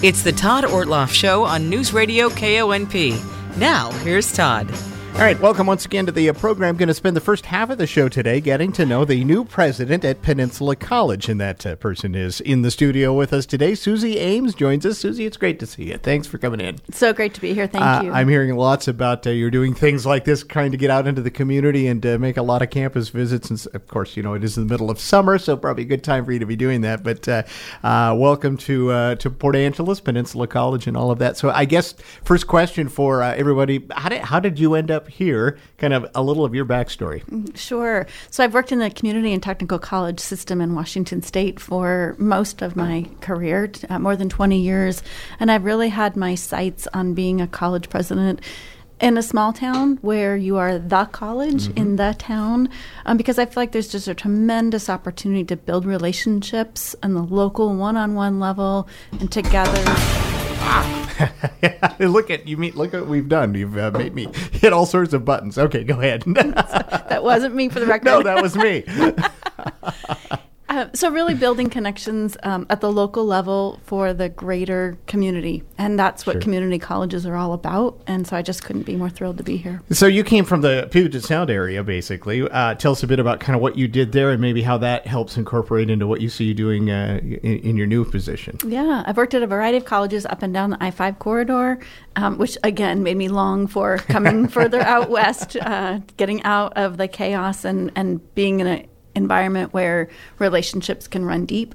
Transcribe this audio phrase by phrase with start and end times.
[0.00, 3.20] It's the Todd Ortloff Show on News Radio KONP.
[3.56, 4.70] Now, here's Todd.
[5.18, 6.76] All right, welcome once again to the uh, program.
[6.76, 9.44] Going to spend the first half of the show today getting to know the new
[9.44, 13.74] president at Peninsula College, and that uh, person is in the studio with us today.
[13.74, 14.96] Suzy Ames joins us.
[14.96, 15.98] Suzy, it's great to see you.
[15.98, 16.78] Thanks for coming in.
[16.92, 17.66] So great to be here.
[17.66, 18.12] Thank Uh, you.
[18.12, 21.20] I'm hearing lots about uh, you're doing things like this, trying to get out into
[21.20, 23.50] the community and uh, make a lot of campus visits.
[23.50, 25.86] And of course, you know it is in the middle of summer, so probably a
[25.86, 27.02] good time for you to be doing that.
[27.02, 27.42] But uh,
[27.82, 31.36] uh, welcome to uh, to Port Angeles, Peninsula College, and all of that.
[31.36, 35.07] So I guess first question for uh, everybody: how did how did you end up
[35.08, 35.58] here?
[35.78, 37.22] Kind of a little of your backstory.
[37.56, 38.06] Sure.
[38.30, 42.62] So I've worked in the community and technical college system in Washington State for most
[42.62, 45.02] of my career, uh, more than 20 years.
[45.40, 48.40] And I've really had my sights on being a college president
[49.00, 52.68] in a small town where you are the college in the town
[53.06, 57.22] um, because I feel like there's just a tremendous opportunity to build relationships on the
[57.22, 58.88] local one on one level
[59.20, 59.84] and together.
[61.98, 63.54] look at you mean look at what we've done.
[63.54, 65.58] You've uh, made me hit all sorts of buttons.
[65.58, 66.24] Okay, go ahead.
[67.08, 68.04] That wasn't me for the record.
[68.04, 68.84] no, that was me.
[70.78, 75.98] Uh, so really building connections um, at the local level for the greater community and
[75.98, 76.40] that's what Sure.
[76.42, 79.56] community colleges are all about and so i just couldn't be more thrilled to be
[79.56, 82.42] here So you came from the Puget Sound area, basically.
[82.42, 84.78] Uh, tell us a bit about kind of what you did there, and maybe how
[84.78, 88.56] that helps incorporate into what you see you doing uh, in, in your new position.
[88.64, 91.78] yeah i've worked at a variety of colleges up and down the i-5 corridor
[92.14, 96.96] um, which again made me long for coming further out west uh, getting out of
[96.98, 98.86] the chaos and, and being in an
[99.18, 101.74] environment where relationships can run deep.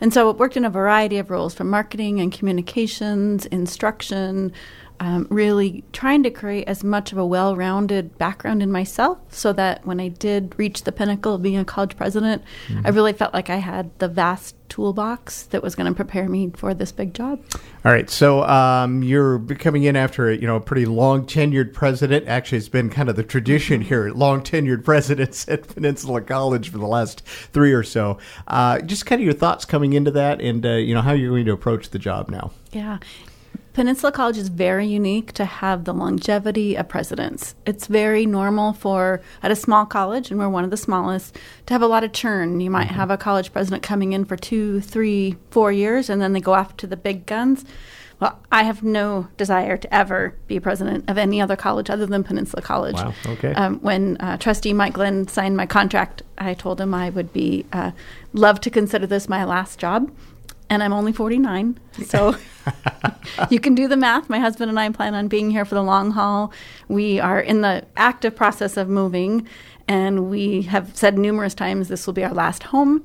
[0.00, 4.52] And so I've worked in a variety of roles from marketing and communications instruction
[5.00, 9.52] um, really trying to create as much of a well rounded background in myself so
[9.52, 12.42] that when I did reach the pinnacle of being a college president,
[12.84, 16.50] I really felt like I had the vast toolbox that was going to prepare me
[16.56, 17.40] for this big job.
[17.84, 22.26] All right, so um, you're coming in after you know a pretty long tenured president.
[22.28, 26.78] Actually, it's been kind of the tradition here, long tenured presidents at Peninsula College for
[26.78, 27.20] the last
[27.52, 28.18] three or so.
[28.46, 31.30] Uh, just kind of your thoughts coming into that, and uh, you know how you're
[31.30, 32.52] going to approach the job now.
[32.72, 32.98] Yeah.
[33.74, 37.56] Peninsula College is very unique to have the longevity of presidents.
[37.66, 41.36] It's very normal for, at a small college, and we're one of the smallest,
[41.66, 42.60] to have a lot of churn.
[42.60, 46.34] You might have a college president coming in for two, three, four years, and then
[46.34, 47.64] they go off to the big guns.
[48.20, 52.22] Well, I have no desire to ever be president of any other college other than
[52.22, 52.94] Peninsula College.
[52.94, 53.54] Wow, okay.
[53.54, 57.66] Um, when uh, Trustee Mike Glenn signed my contract, I told him I would be
[57.72, 57.90] uh,
[58.32, 60.12] love to consider this my last job,
[60.70, 62.36] and I'm only 49, so
[63.50, 64.28] you can do the math.
[64.28, 66.52] My husband and I plan on being here for the long haul.
[66.88, 69.46] We are in the active process of moving,
[69.86, 73.04] and we have said numerous times this will be our last home.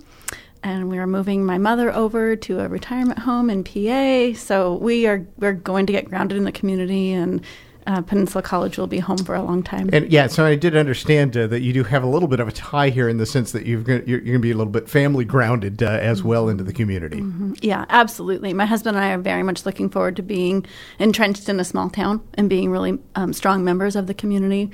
[0.62, 4.38] And we are moving my mother over to a retirement home in PA.
[4.38, 7.42] So we are we're going to get grounded in the community, and
[7.90, 9.90] uh, Peninsula College will be home for a long time.
[9.92, 12.48] And yeah, so I did understand uh, that you do have a little bit of
[12.48, 14.72] a tie here in the sense that you've, you're, you're going to be a little
[14.72, 17.24] bit family grounded uh, as well into the community.
[17.62, 18.54] Yeah, absolutely.
[18.54, 20.68] My husband and I are very much looking forward to being
[21.00, 24.72] entrenched in a small town and being really um, strong members of the community.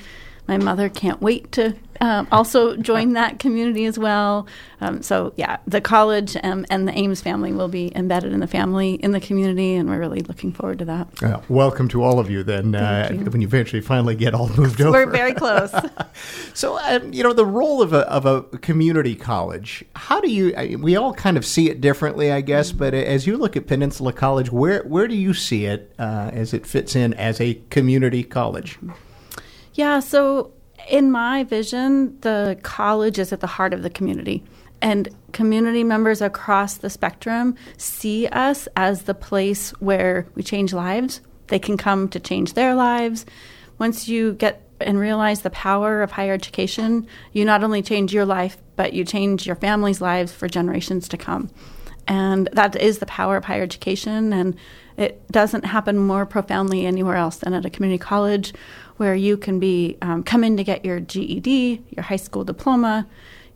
[0.47, 4.47] My mother can't wait to um, also join that community as well.
[4.81, 8.47] Um, so, yeah, the college um, and the Ames family will be embedded in the
[8.47, 11.23] family, in the community, and we're really looking forward to that.
[11.23, 13.19] Uh, welcome to all of you then uh, you.
[13.25, 14.91] when you eventually finally get all moved over.
[14.91, 15.73] We're very close.
[16.53, 20.53] So, um, you know, the role of a, of a community college, how do you,
[20.55, 23.67] I, we all kind of see it differently, I guess, but as you look at
[23.67, 27.55] Peninsula College, where, where do you see it uh, as it fits in as a
[27.69, 28.79] community college?
[29.75, 30.53] Yeah, so
[30.89, 34.43] in my vision, the college is at the heart of the community.
[34.81, 41.21] And community members across the spectrum see us as the place where we change lives.
[41.47, 43.25] They can come to change their lives.
[43.77, 48.25] Once you get and realize the power of higher education, you not only change your
[48.25, 51.49] life, but you change your family's lives for generations to come.
[52.07, 54.31] And that is the power of higher education.
[54.31, 54.55] And
[54.97, 58.53] it doesn't happen more profoundly anywhere else than at a community college
[58.97, 63.07] where you can be um, come in to get your GED, your high school diploma.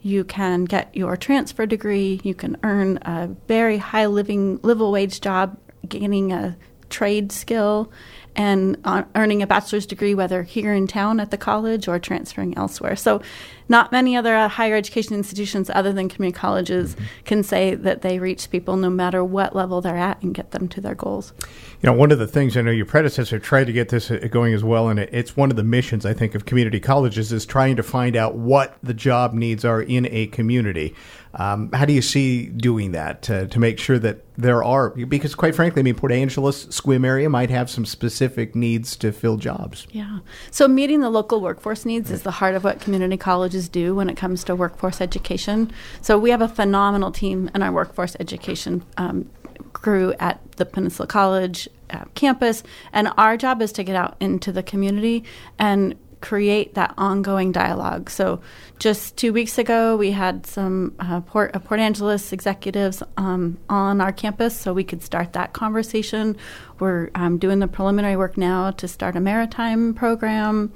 [0.01, 2.21] You can get your transfer degree.
[2.23, 5.57] You can earn a very high living livable wage job,
[5.87, 6.57] gaining a
[6.89, 7.91] trade skill,
[8.35, 12.57] and uh, earning a bachelor's degree, whether here in town at the college or transferring
[12.57, 12.95] elsewhere.
[12.95, 13.21] So,
[13.67, 17.05] not many other uh, higher education institutions other than community colleges mm-hmm.
[17.25, 20.67] can say that they reach people no matter what level they're at and get them
[20.69, 21.33] to their goals.
[21.81, 24.27] You know, one of the things I know your predecessor tried to get this uh,
[24.31, 27.45] going as well, and it's one of the missions I think of community colleges is
[27.45, 30.95] trying to find out what the job needs are in a community.
[31.35, 34.89] Um, how do you see doing that to, to make sure that there are?
[34.89, 39.11] Because quite frankly, I mean, Port Angeles, Sequim area might have some specific needs to
[39.11, 39.85] fill jobs.
[39.91, 40.19] Yeah.
[40.49, 44.09] So meeting the local workforce needs is the heart of what community colleges do when
[44.09, 45.71] it comes to workforce education.
[46.01, 49.29] So we have a phenomenal team in our workforce education um,
[49.73, 54.51] crew at the Peninsula College uh, campus, and our job is to get out into
[54.51, 55.23] the community
[55.57, 58.09] and create that ongoing dialogue.
[58.09, 58.41] So,
[58.77, 63.99] just two weeks ago, we had some uh, Port, uh, Port Angeles executives um, on
[63.99, 66.37] our campus so we could start that conversation.
[66.79, 70.71] We're um, doing the preliminary work now to start a maritime program.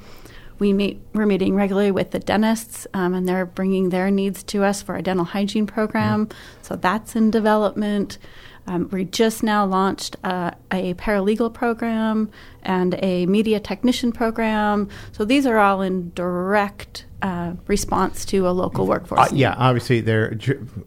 [0.60, 4.64] We meet, we're meeting regularly with the dentists, um, and they're bringing their needs to
[4.64, 6.28] us for a dental hygiene program.
[6.28, 6.64] Mm-hmm.
[6.64, 8.18] So, that's in development.
[8.66, 12.32] Um, we just now launched uh, a paralegal program
[12.62, 14.90] and a media technician program.
[15.12, 19.32] So these are all in direct uh, response to a local workforce.
[19.32, 20.38] Uh, yeah, obviously, their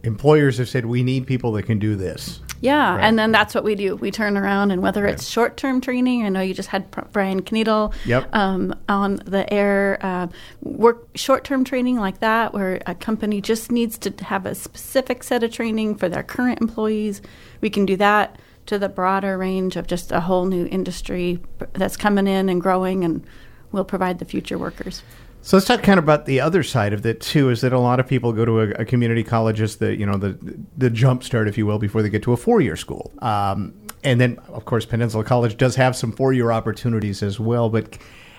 [0.03, 2.41] employers have said we need people that can do this.
[2.61, 3.05] Yeah, right.
[3.05, 3.97] and then that's what we do.
[3.97, 5.15] We turn around, and whether right.
[5.15, 8.35] it's short term training, I know you just had Brian Kneedle yep.
[8.35, 10.27] um, on the air, uh,
[10.61, 15.23] work short term training like that, where a company just needs to have a specific
[15.23, 17.23] set of training for their current employees.
[17.63, 21.41] We can do that to the broader range of just a whole new industry
[21.73, 23.25] that's coming in and growing, and
[23.73, 25.03] we'll provide the future workers.
[25.47, 27.51] So let's talk kind of about the other side of it too.
[27.51, 30.05] Is that a lot of people go to a, a community college as the you
[30.05, 30.37] know the
[30.77, 33.13] the jump start, if you will, before they get to a four year school.
[33.21, 33.73] Um,
[34.03, 37.69] and then, of course, Peninsula College does have some four year opportunities as well.
[37.69, 37.97] But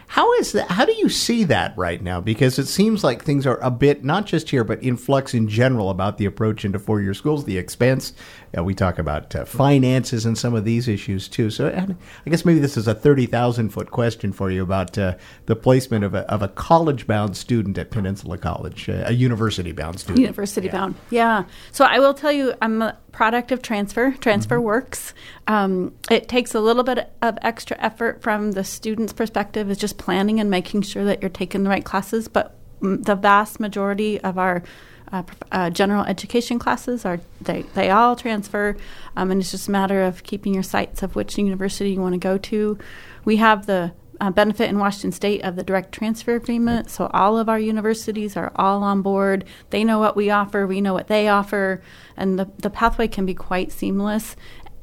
[0.07, 0.69] how is that?
[0.69, 2.19] How do you see that right now?
[2.19, 5.48] Because it seems like things are a bit not just here, but in flux in
[5.48, 8.12] general about the approach into four-year schools, the expense.
[8.55, 11.49] Uh, we talk about uh, finances and some of these issues too.
[11.49, 11.67] So
[12.25, 15.15] I guess maybe this is a thirty thousand foot question for you about uh,
[15.47, 20.19] the placement of a, of a college-bound student at Peninsula College, uh, a university-bound student.
[20.19, 21.41] University-bound, yeah.
[21.41, 21.45] yeah.
[21.71, 24.11] So I will tell you, I'm a product of transfer.
[24.19, 24.65] Transfer mm-hmm.
[24.65, 25.13] works.
[25.47, 29.69] Um, it takes a little bit of extra effort from the student's perspective.
[29.69, 32.27] Is just planning and making sure that you're taking the right classes.
[32.27, 34.61] But the vast majority of our
[35.12, 38.75] uh, uh, general education classes are they, they all transfer
[39.15, 42.13] um, and it's just a matter of keeping your sights of which university you want
[42.13, 42.77] to go to.
[43.25, 47.38] We have the uh, benefit in washington state of the direct transfer agreement so all
[47.38, 49.45] of our universities are all on board.
[49.69, 51.81] They know what we offer we know what they offer
[52.15, 54.36] and the, the pathway can be quite seamless.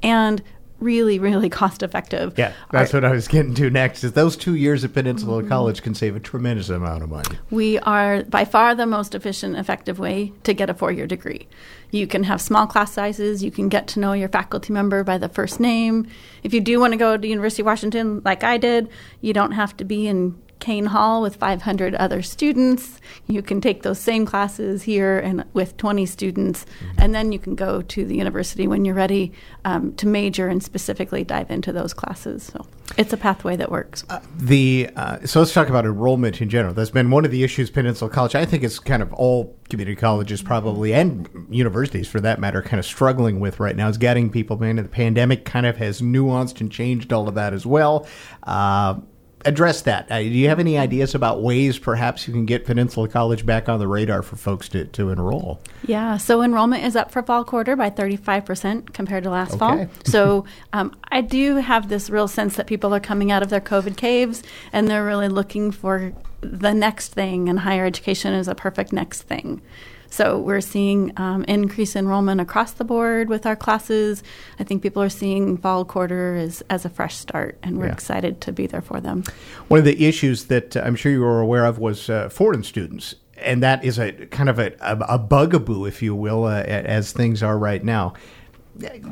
[0.03, 0.43] And
[0.85, 2.35] really, really cost effective.
[2.39, 4.05] Yeah, that's what I was getting to next.
[4.05, 5.49] Is those two years at Peninsula mm-hmm.
[5.49, 7.39] College can save a tremendous amount of money.
[7.51, 11.49] We are by far the most efficient, effective way to get a four-year degree.
[11.91, 13.43] You can have small class sizes.
[13.43, 16.07] You can get to know your faculty member by the first name.
[16.43, 18.89] If you do want to go to University of Washington, like I did,
[19.21, 22.99] you don't have to be in Kane Hall with 500 other students.
[23.27, 27.03] You can take those same classes here and with 20 students, mm-hmm.
[27.03, 29.35] and then you can go to the university when you're ready
[29.67, 32.45] um, to major and specifically dive into those classes.
[32.45, 32.67] So
[32.97, 34.05] it's a pathway that works.
[34.09, 36.73] Uh, the uh, so let's talk about enrollment in general.
[36.73, 38.35] That's been one of the issues Peninsula College.
[38.35, 42.79] I think it's kind of all community colleges probably and universities for that matter kind
[42.79, 44.79] of struggling with right now is getting people in.
[44.79, 48.07] And the pandemic kind of has nuanced and changed all of that as well.
[48.45, 49.01] Uh,
[49.45, 50.11] address that.
[50.11, 53.69] Uh, do you have any ideas about ways perhaps you can get Peninsula College back
[53.69, 55.61] on the radar for folks to, to enroll?
[55.87, 59.59] Yeah, so enrollment is up for fall quarter by 35% compared to last okay.
[59.59, 59.89] fall.
[60.05, 63.61] So um, I do have this real sense that people are coming out of their
[63.61, 68.55] COVID caves and they're really looking for the next thing, and higher education is a
[68.55, 69.63] perfect next thing.
[70.15, 74.23] So we're seeing um, increase enrollment across the board with our classes.
[74.61, 77.95] I think people are seeing fall quarter as, as a fresh start, and we're yeah.
[77.95, 79.25] excited to be there for them.
[79.67, 83.17] One of the issues that I'm sure you were aware of was uh, foreign students.
[83.39, 87.11] And that is a kind of a, a, a bugaboo, if you will, uh, as
[87.11, 88.15] things are right now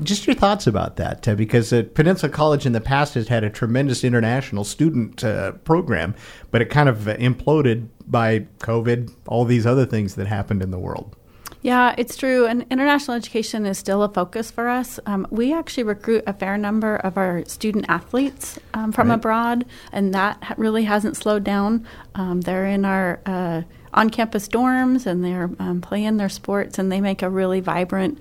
[0.02, 3.44] just your thoughts about that, uh, because uh, Peninsula College in the past has had
[3.44, 6.14] a tremendous international student uh, program,
[6.50, 10.78] but it kind of imploded by COVID, all these other things that happened in the
[10.78, 11.16] world.
[11.62, 12.46] Yeah, it's true.
[12.46, 14.98] And international education is still a focus for us.
[15.06, 19.14] Um, we actually recruit a fair number of our student athletes um, from right.
[19.14, 21.86] abroad, and that really hasn't slowed down.
[22.16, 23.62] Um, they're in our uh,
[23.94, 28.18] on campus dorms and they're um, playing their sports and they make a really vibrant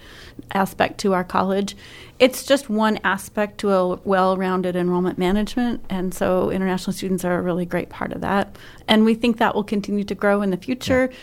[0.53, 1.75] aspect to our college.
[2.21, 5.83] It's just one aspect to a well rounded enrollment management.
[5.89, 8.55] And so international students are a really great part of that.
[8.87, 11.09] And we think that will continue to grow in the future.
[11.11, 11.17] Yeah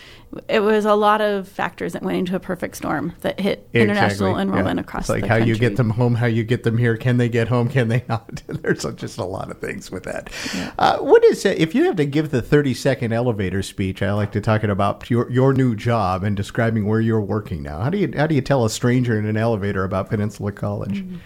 [0.49, 3.81] it was a lot of factors that went into a perfect storm that hit exactly.
[3.81, 4.83] international enrollment yeah.
[4.83, 5.49] across it's like how country.
[5.49, 6.97] you get them home, how you get them here.
[6.97, 7.69] Can they get home?
[7.69, 8.43] Can they not?
[8.47, 10.31] There's just a lot of things with that.
[10.55, 10.73] Yeah.
[10.78, 14.02] Uh, what is uh, if you have to give the 30 second elevator speech?
[14.02, 17.81] I like to talk about your your new job and describing where you're working now.
[17.81, 20.88] How do you how do you tell a stranger in an elevator about Peninsula College?
[20.90, 21.16] Mm-hmm.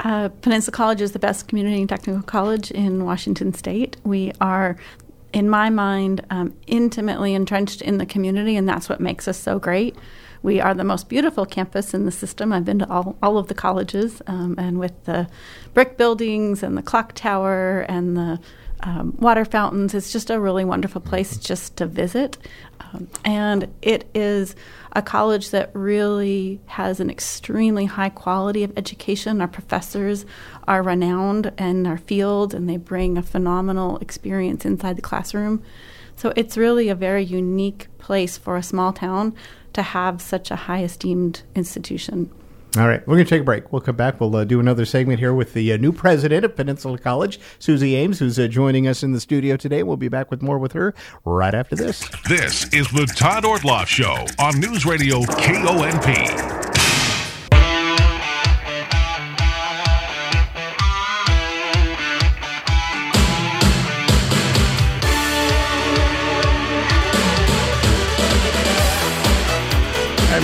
[0.00, 3.96] Uh, Peninsula College is the best community and technical college in Washington State.
[4.04, 4.76] We are
[5.32, 9.58] in my mind, um, intimately entrenched in the community, and that's what makes us so
[9.58, 9.96] great.
[10.42, 12.52] We are the most beautiful campus in the system.
[12.52, 15.28] I've been to all, all of the colleges, um, and with the
[15.74, 18.40] brick buildings and the clock tower and the
[18.82, 22.36] um, water fountains, it's just a really wonderful place just to visit.
[22.80, 24.54] Um, and it is
[24.92, 29.40] a college that really has an extremely high quality of education.
[29.40, 30.24] Our professors
[30.68, 35.62] are renowned in our field and they bring a phenomenal experience inside the classroom.
[36.16, 39.34] So it's really a very unique place for a small town
[39.74, 42.30] to have such a high esteemed institution.
[42.76, 43.72] All right, we're going to take a break.
[43.72, 44.20] We'll come back.
[44.20, 47.94] We'll uh, do another segment here with the uh, new president of Peninsula College, Suzy
[47.94, 49.82] Ames, who's uh, joining us in the studio today.
[49.82, 52.06] We'll be back with more with her right after this.
[52.28, 56.65] This is the Todd Ortloff Show on News Radio KONP.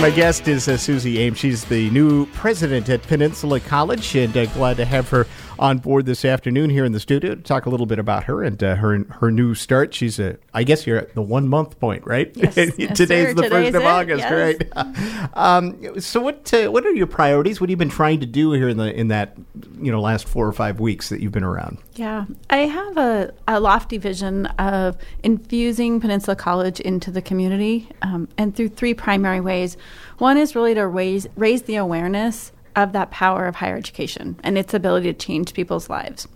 [0.03, 1.37] My guest is uh, Suzy Ames.
[1.37, 5.25] She's the new president at Peninsula College, and uh, glad to have her
[5.59, 8.43] on board this afternoon here in the studio to talk a little bit about her
[8.43, 9.93] and uh, her her new start.
[9.93, 12.31] She's a, I guess you're at the one month point, right?
[12.35, 13.33] Yes, yes Today's sir.
[13.33, 14.31] the first of August, yes.
[14.75, 15.29] right?
[15.33, 17.59] um, so what uh, what are your priorities?
[17.59, 19.35] What have you been trying to do here in the in that
[19.81, 21.77] you know last four or five weeks that you've been around?
[21.95, 28.27] Yeah, I have a, a lofty vision of infusing Peninsula College into the community, um,
[28.37, 29.77] and through three primary ways.
[30.17, 34.57] One is really to raise raise the awareness of that power of higher education and
[34.57, 36.27] its ability to change people's lives.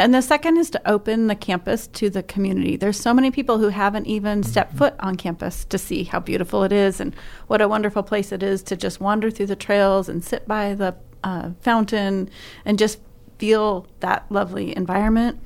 [0.00, 2.76] And the second is to open the campus to the community.
[2.76, 6.62] There's so many people who haven't even stepped foot on campus to see how beautiful
[6.62, 7.14] it is and
[7.48, 10.74] what a wonderful place it is to just wander through the trails and sit by
[10.74, 12.30] the uh, fountain
[12.64, 13.00] and just
[13.38, 15.40] feel that lovely environment.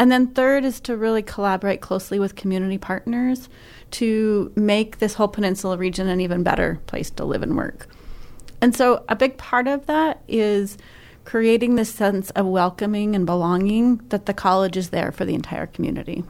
[0.00, 3.48] And then third is to really collaborate closely with community partners
[3.92, 7.88] to make this whole peninsula region an even better place to live and work.
[8.60, 10.76] And so, a big part of that is
[11.24, 15.66] creating this sense of welcoming and belonging that the college is there for the entire
[15.66, 16.24] community.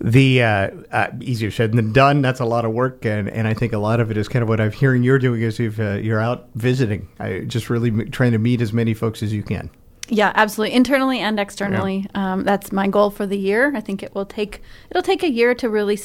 [0.00, 2.22] The uh, uh, easier said than done.
[2.22, 4.42] That's a lot of work, and, and I think a lot of it is kind
[4.42, 7.90] of what I'm hearing you're doing is you've, uh, you're out visiting, I, just really
[7.90, 9.70] m- trying to meet as many folks as you can.
[10.08, 10.74] Yeah, absolutely.
[10.74, 12.32] Internally and externally, yeah.
[12.32, 13.72] um, that's my goal for the year.
[13.76, 15.96] I think it will take it'll take a year to really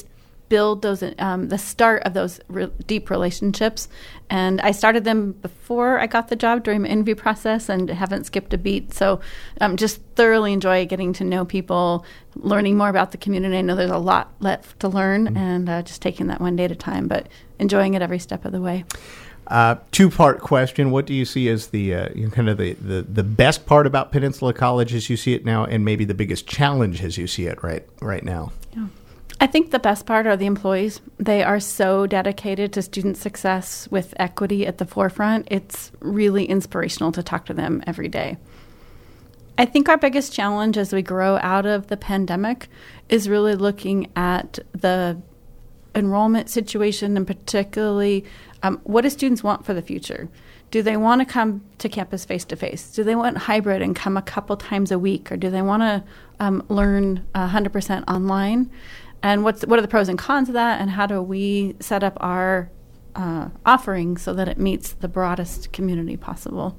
[0.49, 3.87] build those um, the start of those re- deep relationships
[4.29, 8.25] and i started them before i got the job during my interview process and haven't
[8.25, 9.19] skipped a beat so
[9.61, 13.75] um, just thoroughly enjoy getting to know people learning more about the community i know
[13.75, 15.37] there's a lot left to learn mm-hmm.
[15.37, 17.27] and uh, just taking that one day at a time but
[17.59, 18.83] enjoying it every step of the way
[19.47, 20.91] uh, two part question.
[20.91, 24.11] What do you see as the uh, kind of the, the, the best part about
[24.11, 27.45] Peninsula College as you see it now, and maybe the biggest challenge as you see
[27.45, 28.51] it right right now?
[28.75, 28.87] Yeah.
[29.45, 31.01] I think the best part are the employees.
[31.19, 35.47] They are so dedicated to student success with equity at the forefront.
[35.51, 38.37] It's really inspirational to talk to them every day.
[39.55, 42.69] I think our biggest challenge as we grow out of the pandemic
[43.07, 45.21] is really looking at the
[45.93, 48.25] enrollment situation and particularly
[48.63, 50.27] um, what do students want for the future?
[50.71, 52.91] Do they want to come to campus face to face?
[52.91, 55.31] Do they want hybrid and come a couple times a week?
[55.31, 56.03] Or do they want to
[56.39, 58.71] um, learn 100% online?
[59.23, 62.03] And what's what are the pros and cons of that, and how do we set
[62.03, 62.69] up our
[63.15, 66.77] uh, offering so that it meets the broadest community possible?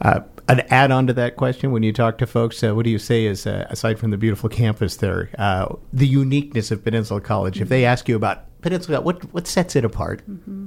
[0.00, 2.90] Uh, an add on to that question when you talk to folks, uh, what do
[2.90, 7.20] you say is, uh, aside from the beautiful campus there, uh, the uniqueness of Peninsula
[7.20, 7.54] College?
[7.54, 7.62] Mm-hmm.
[7.62, 10.22] If they ask you about Peninsula, what, what sets it apart?
[10.28, 10.66] Mm-hmm.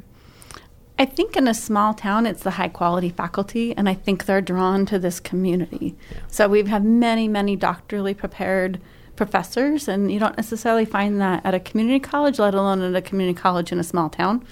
[0.97, 4.41] I think in a small town, it's the high quality faculty, and I think they're
[4.41, 5.95] drawn to this community.
[6.11, 6.17] Yeah.
[6.27, 8.81] So we've had many, many doctorally prepared
[9.19, 13.01] professors, and you don't necessarily find that at a community college, let alone at a
[13.01, 14.45] community college in a small town.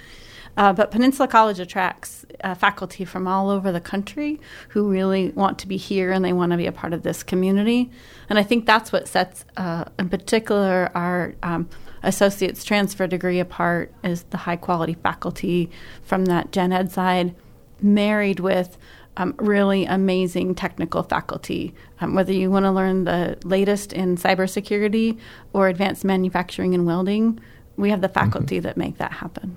[0.57, 5.57] Uh, but Peninsula College attracts uh, faculty from all over the country who really want
[5.59, 7.89] to be here and they want to be a part of this community.
[8.29, 11.69] And I think that's what sets, uh, in particular, our um,
[12.03, 15.69] associate's transfer degree apart is the high quality faculty
[16.03, 17.33] from that gen ed side,
[17.81, 18.77] married with
[19.17, 21.74] um, really amazing technical faculty.
[22.00, 25.19] Um, whether you want to learn the latest in cybersecurity
[25.53, 27.39] or advanced manufacturing and welding,
[27.77, 28.63] we have the faculty mm-hmm.
[28.63, 29.55] that make that happen.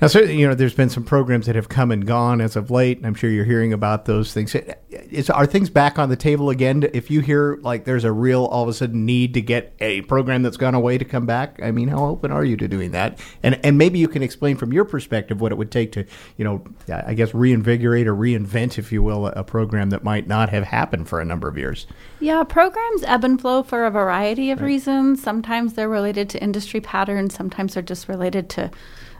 [0.00, 2.70] Now, certainly, you know, there's been some programs that have come and gone as of
[2.70, 4.54] late, and I'm sure you're hearing about those things.
[4.90, 6.88] Is, are things back on the table again?
[6.92, 10.02] If you hear like there's a real all of a sudden need to get a
[10.02, 12.90] program that's gone away to come back, I mean, how open are you to doing
[12.90, 13.20] that?
[13.42, 16.04] And and maybe you can explain from your perspective what it would take to,
[16.36, 20.48] you know, I guess reinvigorate or reinvent, if you will, a program that might not
[20.48, 21.86] have happened for a number of years.
[22.18, 24.66] Yeah, programs ebb and flow for a variety of right.
[24.66, 25.22] reasons.
[25.22, 27.34] Sometimes they're related to industry patterns.
[27.34, 28.70] Sometimes sometimes are just related to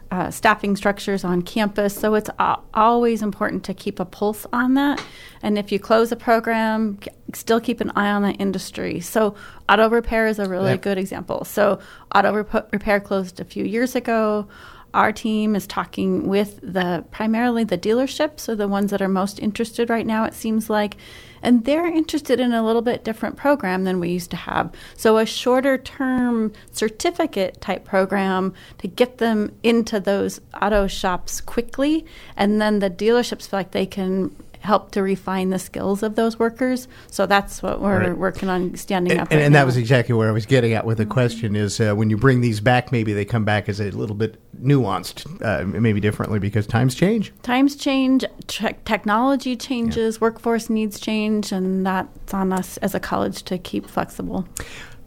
[0.09, 1.95] uh, staffing structures on campus.
[1.95, 2.29] So it's
[2.73, 5.01] always important to keep a pulse on that.
[5.41, 6.99] And if you close a program,
[7.33, 8.99] still keep an eye on the industry.
[8.99, 9.35] So
[9.69, 10.81] auto repair is a really yep.
[10.81, 11.45] good example.
[11.45, 11.79] So
[12.13, 14.47] auto rep- repair closed a few years ago.
[14.93, 19.39] Our team is talking with the primarily the dealerships, so the ones that are most
[19.39, 20.25] interested right now.
[20.25, 20.97] It seems like
[21.43, 24.71] and they're interested in a little bit different program than we used to have.
[24.95, 32.05] So, a shorter term certificate type program to get them into those auto shops quickly,
[32.37, 36.39] and then the dealerships feel like they can help to refine the skills of those
[36.39, 36.87] workers.
[37.09, 38.17] So that's what we're right.
[38.17, 39.27] working on standing and, up.
[39.31, 41.79] And, right and that was exactly where I was getting at with the question is
[41.79, 45.25] uh, when you bring these back, maybe they come back as a little bit nuanced,
[45.43, 47.33] uh, maybe differently because times change.
[47.41, 50.21] Times change, te- technology changes, yeah.
[50.21, 54.47] workforce needs change, and that's on us as a college to keep flexible.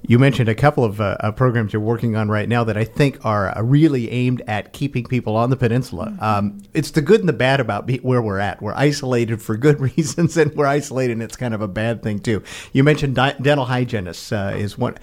[0.07, 3.25] You mentioned a couple of uh, programs you're working on right now that I think
[3.25, 6.11] are uh, really aimed at keeping people on the peninsula.
[6.11, 6.23] Mm-hmm.
[6.23, 8.61] Um, it's the good and the bad about be- where we're at.
[8.61, 12.19] We're isolated for good reasons, and we're isolated, and it's kind of a bad thing
[12.19, 12.43] too.
[12.73, 14.99] You mentioned di- dental hygienists uh, is one.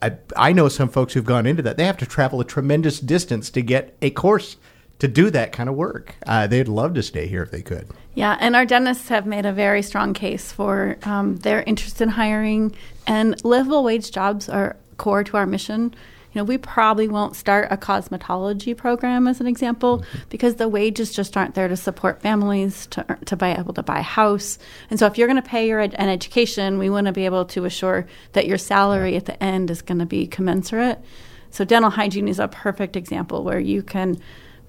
[0.00, 1.76] I, I know some folks who've gone into that.
[1.76, 4.56] They have to travel a tremendous distance to get a course
[4.98, 6.14] to do that kind of work.
[6.26, 7.88] Uh, they'd love to stay here if they could.
[8.14, 12.08] Yeah, and our dentists have made a very strong case for um, their interest in
[12.08, 12.74] hiring,
[13.06, 15.94] and livable wage jobs are core to our mission.
[16.32, 20.18] You know, we probably won't start a cosmetology program as an example mm-hmm.
[20.28, 24.00] because the wages just aren't there to support families to to be able to buy
[24.00, 24.58] a house.
[24.90, 27.24] And so, if you're going to pay your ed- an education, we want to be
[27.26, 29.18] able to assure that your salary yeah.
[29.18, 31.02] at the end is going to be commensurate.
[31.50, 34.20] So, dental hygiene is a perfect example where you can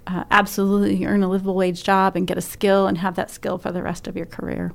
[0.08, 3.58] uh, absolutely earn a livable wage job and get a skill and have that skill
[3.58, 4.74] for the rest of your career.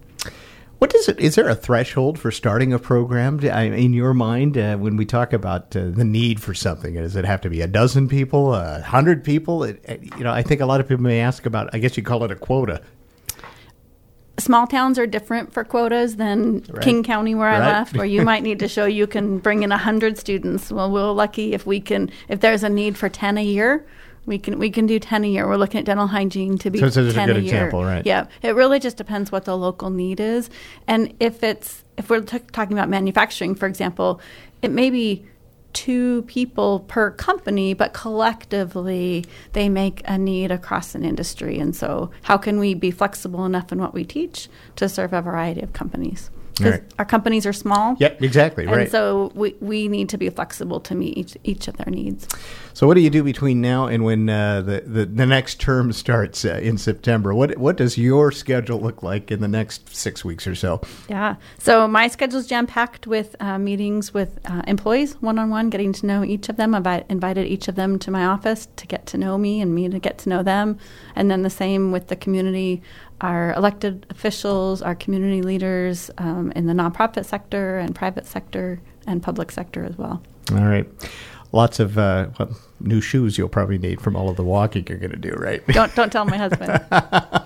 [0.78, 1.20] What is it?
[1.20, 3.38] Is there a threshold for starting a program?
[3.38, 7.24] In your mind, uh, when we talk about uh, the need for something, does it
[7.24, 9.62] have to be a dozen people, a hundred people?
[9.62, 11.70] It, it, you know, I think a lot of people may ask about.
[11.72, 12.82] I guess you call it a quota.
[14.38, 16.82] Small towns are different for quotas than right.
[16.82, 17.62] King County, where right.
[17.62, 20.72] I left, where you might need to show you can bring in hundred students.
[20.72, 22.10] Well, we're lucky if we can.
[22.28, 23.86] If there's a need for ten a year,
[24.26, 25.46] we can we can do ten a year.
[25.46, 27.54] We're looking at dental hygiene to be so, so ten a, good a year.
[27.54, 28.04] Example, right?
[28.06, 30.50] Yeah, it really just depends what the local need is,
[30.86, 34.20] and if it's if we're t- talking about manufacturing, for example,
[34.62, 35.26] it may be
[35.72, 41.58] two people per company, but collectively they make a need across an industry.
[41.58, 45.22] And so, how can we be flexible enough in what we teach to serve a
[45.22, 46.30] variety of companies?
[46.56, 46.94] Because right.
[46.98, 47.96] our companies are small.
[47.98, 48.64] Yep, exactly.
[48.64, 48.90] And right.
[48.90, 52.28] so we, we need to be flexible to meet each, each of their needs.
[52.74, 55.92] So, what do you do between now and when uh, the, the, the next term
[55.92, 57.34] starts uh, in September?
[57.34, 60.80] What what does your schedule look like in the next six weeks or so?
[61.08, 61.36] Yeah.
[61.58, 65.68] So my schedule is jam packed with uh, meetings with uh, employees, one on one,
[65.70, 66.74] getting to know each of them.
[66.74, 69.88] I've invited each of them to my office to get to know me and me
[69.88, 70.78] to get to know them,
[71.14, 72.82] and then the same with the community,
[73.22, 79.22] our elected officials, our community leaders um, in the nonprofit sector and private sector and
[79.22, 80.22] public sector as well.
[80.50, 80.86] All right
[81.52, 84.98] lots of uh, well, new shoes you'll probably need from all of the walking you're
[84.98, 85.66] going to do, right?
[85.68, 86.84] Don't don't tell my husband.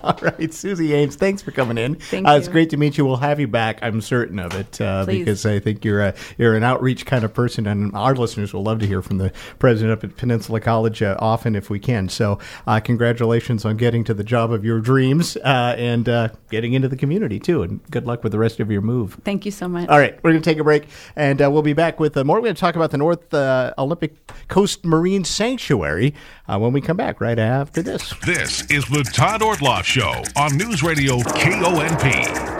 [0.03, 1.95] all right, Suzy Ames, thanks for coming in.
[1.95, 2.37] Thank uh, you.
[2.37, 3.05] It's great to meet you.
[3.05, 3.79] We'll have you back.
[3.81, 7.33] I'm certain of it uh, because I think you're a you're an outreach kind of
[7.33, 11.01] person, and our listeners will love to hear from the president up at Peninsula College
[11.01, 12.09] uh, often if we can.
[12.09, 16.73] So, uh, congratulations on getting to the job of your dreams uh, and uh, getting
[16.73, 17.63] into the community too.
[17.63, 19.17] And good luck with the rest of your move.
[19.23, 19.89] Thank you so much.
[19.89, 22.37] All right, we're going to take a break, and we'll be back with more.
[22.37, 24.15] We're going to talk about the North Olympic
[24.47, 26.13] Coast Marine Sanctuary
[26.47, 28.13] uh, when we come back right after this.
[28.25, 32.57] This is the Todd Ortloff Show on News Radio KONP.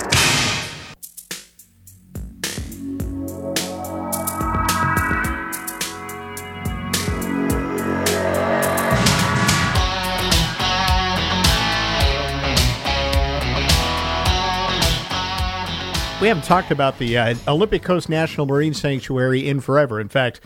[16.20, 20.02] We haven't talked about the uh, Olympic Coast National Marine Sanctuary in forever.
[20.02, 20.42] In fact,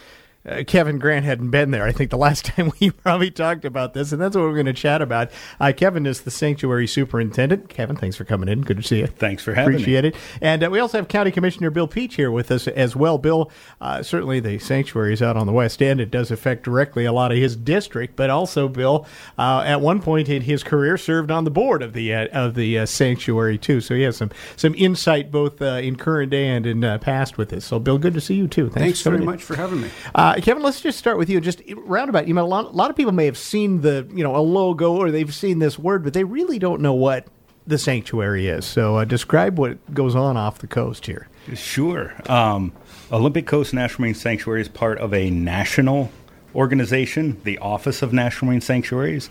[0.46, 1.86] uh, Kevin Grant hadn't been there.
[1.86, 4.66] I think the last time we probably talked about this, and that's what we're going
[4.66, 5.32] to chat about.
[5.60, 7.70] Uh, Kevin is the sanctuary superintendent.
[7.70, 8.62] Kevin, thanks for coming in.
[8.62, 9.08] Good to see you.
[9.08, 10.10] Thanks for having Appreciate me.
[10.10, 10.42] Appreciate it.
[10.42, 13.18] And uh, we also have County Commissioner Bill Peach here with us as well.
[13.18, 16.00] Bill, uh, certainly the sanctuary is out on the west end.
[16.00, 19.06] It does affect directly a lot of his district, but also Bill,
[19.38, 22.56] uh, at one point in his career, served on the board of the uh, of
[22.56, 23.82] the uh, sanctuary too.
[23.82, 27.38] So he has some some insight both uh, in current day and in uh, past
[27.38, 27.66] with this.
[27.66, 28.70] So Bill, good to see you too.
[28.70, 29.90] Thanks, Thanks very much for having me.
[30.32, 31.42] Uh, Kevin, let's just start with you.
[31.42, 34.24] Just roundabout, you know, a lot, a lot of people may have seen the, you
[34.24, 37.28] know, a logo or they've seen this word, but they really don't know what
[37.68, 38.64] the sanctuary is.
[38.66, 41.28] So, uh, describe what goes on off the coast here.
[41.54, 42.14] Sure.
[42.32, 42.72] Um,
[43.12, 46.10] Olympic Coast National Marine Sanctuary is part of a national
[46.56, 47.42] organization.
[47.44, 49.30] The Office of National Marine Sanctuaries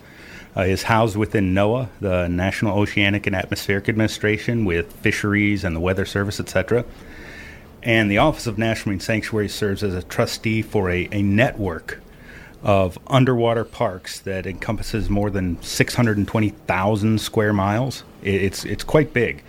[0.54, 5.80] uh, is housed within NOAA, the National Oceanic and Atmospheric Administration, with fisheries and the
[5.80, 6.84] Weather Service, etc.
[7.82, 12.00] And the Office of National Marine Sanctuaries serves as a trustee for a, a network
[12.62, 18.04] of underwater parks that encompasses more than 620,000 square miles.
[18.22, 19.42] It, it's it's quite big,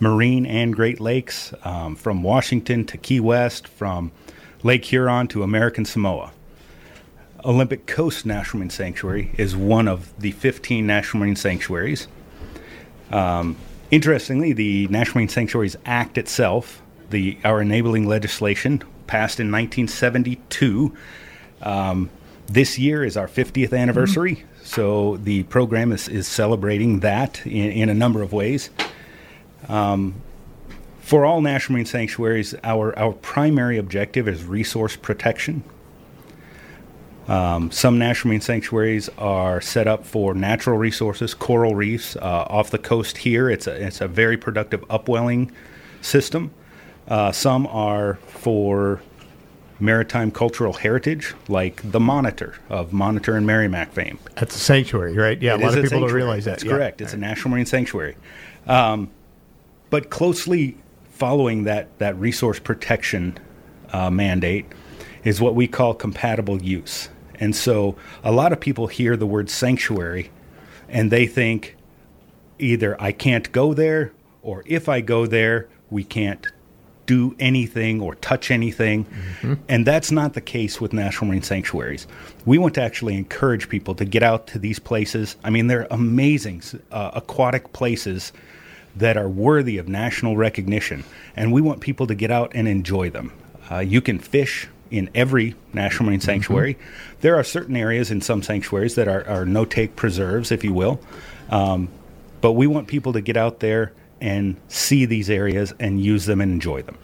[0.00, 4.10] marine and Great Lakes, um, from Washington to Key West, from
[4.64, 6.32] Lake Huron to American Samoa.
[7.44, 12.08] Olympic Coast National Marine Sanctuary is one of the 15 national marine sanctuaries.
[13.12, 13.56] Um,
[13.92, 20.94] interestingly, the National Marine Sanctuaries Act itself, the our enabling legislation, passed in 1972.
[21.62, 22.10] Um,
[22.46, 27.88] this year is our 50th anniversary, so the program is, is celebrating that in, in
[27.88, 28.70] a number of ways.
[29.68, 30.14] Um,
[31.00, 35.62] for all national marine sanctuaries, our, our primary objective is resource protection.
[37.28, 42.16] Um, some national marine sanctuaries are set up for natural resources, coral reefs.
[42.16, 45.52] Uh, off the coast here, it's a, it's a very productive upwelling
[46.00, 46.52] system.
[47.08, 49.00] Uh, some are for
[49.78, 54.18] maritime cultural heritage, like the Monitor of Monitor and Merrimack fame.
[54.34, 55.40] That's a sanctuary, right?
[55.40, 56.52] Yeah, It a lot of people don't realize that.
[56.52, 56.72] That's Yeah.
[56.72, 57.00] correct.
[57.00, 58.16] It's a national marine sanctuary.
[58.66, 59.10] Um,
[59.90, 60.76] but closely
[61.10, 63.38] following that, that resource protection
[63.92, 64.66] uh, mandate
[65.24, 67.08] is what we call compatible use.
[67.38, 70.30] And so a lot of people hear the word sanctuary
[70.88, 71.76] and they think
[72.58, 76.46] either I can't go there or if I go there, we can't
[77.06, 79.06] do anything or touch anything.
[79.68, 82.06] And that's not the case with national marine sanctuaries.
[82.44, 85.36] We want to actually encourage people to get out to these places.
[85.44, 88.32] I mean, they're amazing uh, aquatic places
[88.96, 91.04] that are worthy of national recognition.
[91.36, 93.32] And we want people to get out and enjoy them.
[93.70, 96.78] Uh, you can fish in every national marine sanctuary.
[97.20, 100.72] There are certain areas in some sanctuaries that are, are no take preserves, if you
[100.72, 101.00] will.
[101.50, 101.88] Um,
[102.40, 106.40] but we want people to get out there and see these areas and use them
[106.40, 106.96] and enjoy them.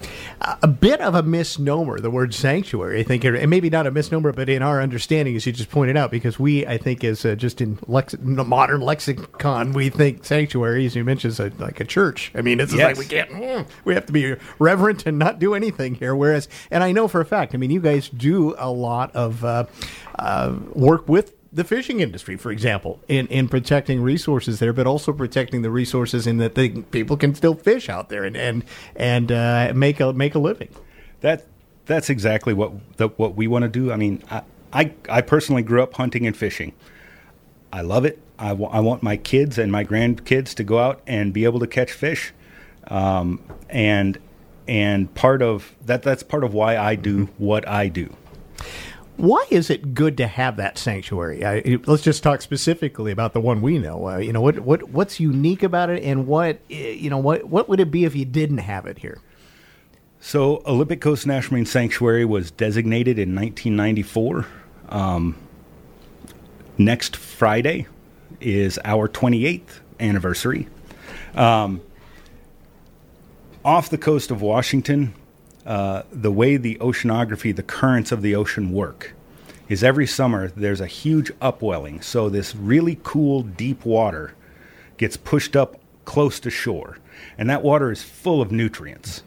[0.63, 3.01] a bit of a misnomer, the word sanctuary.
[3.01, 5.97] I think, and maybe not a misnomer, but in our understanding, as you just pointed
[5.97, 10.87] out, because we, I think, is uh, just in lex- modern lexicon, we think sanctuary,
[10.87, 12.33] as you mentioned, is a, like a church.
[12.35, 12.97] I mean, it's Yes.
[12.97, 16.17] like we can't, mm, we have to be reverent and not do anything here.
[16.17, 19.45] Whereas, and I know for a fact, I mean, you guys do a lot of
[19.45, 19.67] uh,
[20.19, 25.13] uh, work with the fishing industry, for example, in, in protecting resources there, but also
[25.13, 28.65] protecting the resources in that the people can still fish out there and and
[28.97, 30.71] and uh, make a make a living.
[31.21, 31.47] That
[31.85, 33.93] that's exactly what the, what we want to do.
[33.93, 36.73] I mean, I, I I personally grew up hunting and fishing.
[37.73, 38.19] I love it.
[38.39, 41.93] I want my kids and my grandkids to go out and be able to catch
[41.93, 42.33] fish,
[42.89, 44.19] um, and
[44.67, 48.17] and part of that that's part of why I do what I do.
[49.17, 51.45] Why is it good to have that sanctuary?
[51.45, 54.09] I, let's just talk specifically about the one we know.
[54.09, 57.45] Uh, you know what what what's unique about it, and what eh, you know what
[57.45, 59.21] what would it be if you didn't have it here?
[60.25, 64.47] So, Olympic Coast National Marine Sanctuary was designated in 1994.
[64.89, 65.37] Um,
[66.79, 67.89] next Friday
[68.41, 70.69] is our 28th anniversary.
[71.35, 71.81] Um,
[73.65, 75.13] off the coast of Washington,
[75.65, 79.15] uh, the way the oceanography, the currents of the ocean work,
[79.69, 82.01] is every summer there's a huge upwelling.
[82.01, 84.35] So, this really cool, deep water
[84.97, 86.99] gets pushed up close to shore,
[87.39, 89.23] and that water is full of nutrients.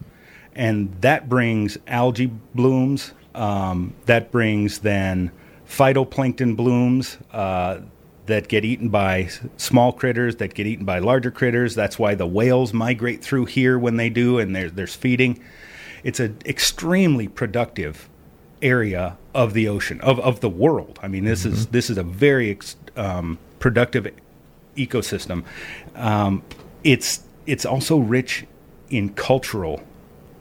[0.53, 5.31] And that brings algae blooms, um, that brings then
[5.67, 7.79] phytoplankton blooms uh,
[8.25, 11.75] that get eaten by small critters, that get eaten by larger critters.
[11.75, 15.41] That's why the whales migrate through here when they do, and there's feeding.
[16.05, 18.07] It's an extremely productive
[18.61, 20.99] area of the ocean of, of the world.
[21.01, 24.13] I mean, this is this is a very ex, um, productive
[24.77, 25.43] ecosystem.
[25.95, 26.43] Um,
[26.83, 28.45] it's it's also rich
[28.91, 29.81] in cultural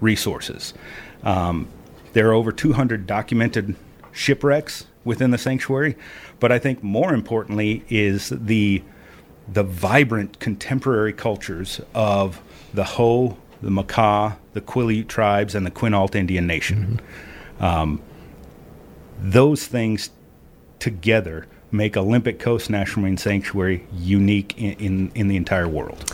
[0.03, 0.74] resources.
[1.22, 1.68] Um,
[2.12, 3.74] there are over 200 documented
[4.12, 5.96] shipwrecks within the sanctuary,
[6.40, 8.83] but I think more importantly is the
[9.50, 12.42] the vibrant contemporary cultures of
[12.74, 17.00] the Hoh, the Makah, the Quileute tribes, and the Quinault Indian Nation.
[17.59, 17.64] Mm-hmm.
[17.64, 18.03] Um,
[19.20, 20.11] those things
[20.79, 26.12] together make Olympic Coast National Marine Sanctuary unique in, in, in the entire world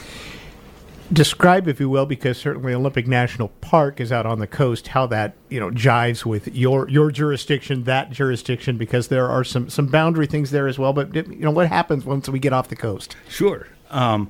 [1.12, 5.06] describe, if you will, because certainly Olympic National Park is out on the coast, how
[5.08, 9.86] that you know jives with your your jurisdiction, that jurisdiction, because there are some some
[9.86, 10.92] boundary things there as well.
[10.92, 13.16] But you know what happens once we get off the coast?
[13.28, 13.66] Sure.
[13.90, 14.28] Um,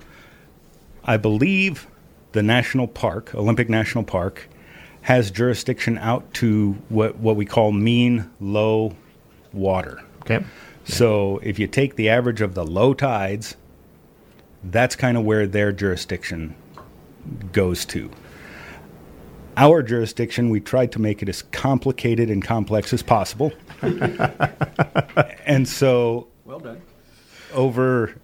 [1.05, 1.87] I believe
[2.33, 4.49] the national park, Olympic National Park,
[5.03, 8.95] has jurisdiction out to what what we call mean low
[9.53, 10.03] water.
[10.23, 10.45] Okay.
[10.85, 13.57] So if you take the average of the low tides,
[14.65, 16.55] that's kind of where their jurisdiction
[17.53, 18.11] goes to.
[19.57, 23.53] Our jurisdiction, we tried to make it as complicated and complex as possible.
[23.83, 26.81] and so, well done.
[27.53, 28.17] Over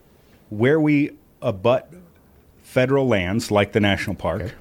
[0.50, 1.10] where we
[1.42, 1.92] abut
[2.76, 4.54] federal lands like the national park, okay.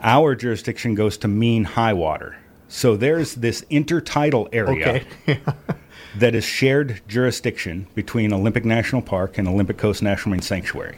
[0.00, 2.34] our jurisdiction goes to mean high water.
[2.68, 5.38] So there's this intertidal area okay.
[6.16, 10.96] that is shared jurisdiction between Olympic National Park and Olympic Coast National Marine Sanctuary.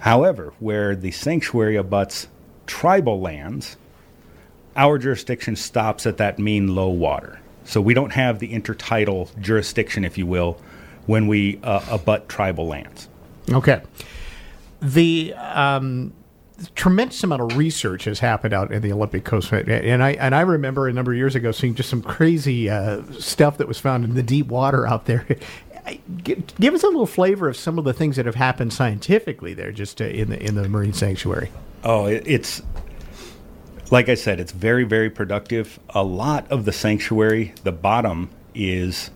[0.00, 2.28] However, where the sanctuary abuts
[2.66, 3.78] tribal lands,
[4.76, 7.40] our jurisdiction stops at that mean low water.
[7.64, 10.60] So we don't have the intertidal jurisdiction, if you will,
[11.06, 13.08] when we uh, abut tribal lands.
[13.50, 13.80] Okay.
[14.80, 16.12] The um,
[16.74, 20.42] tremendous amount of research has happened out in the Olympic coast, and I and I
[20.42, 24.04] remember a number of years ago seeing just some crazy uh, stuff that was found
[24.04, 25.26] in the deep water out there
[26.22, 29.72] give, us a little flavor of some of the things that have happened scientifically there,
[29.72, 31.50] just to, in the in the marine sanctuary.
[31.84, 32.62] Oh, it's
[33.90, 35.78] like I said, it's very very productive.
[35.90, 39.10] A lot of the sanctuary, the bottom is